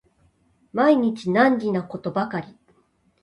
[0.73, 2.57] 毎日難儀なことばかり